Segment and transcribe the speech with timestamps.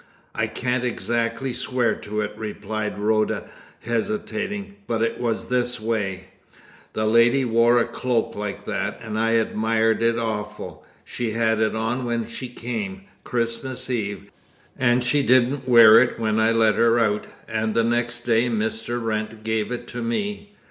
[0.33, 3.43] "I can't exactly swear to it," replied Rhoda,
[3.81, 6.29] hesitating, "but it was this way:
[6.93, 10.83] The lady wore a cloak like that, and I admired it awful.
[11.05, 14.31] She had it on when she came, Christmas Eve,
[14.75, 18.99] and she didn't wear it when I let her out, and the next day Mr.
[18.99, 20.55] Wrent gave it to me.